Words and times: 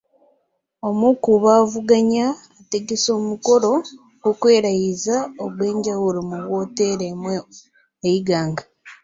Omu 0.87 1.09
ku 1.23 1.31
baavuganya 1.43 2.25
ategese 2.61 3.09
omukolo 3.19 3.71
gw'okwerayiza 4.21 5.15
ogw'enjawulo 5.43 6.19
mu 6.29 6.37
wooteeri 6.51 7.05
emu 7.11 7.29
e 8.07 8.09
Iganga. 8.17 8.63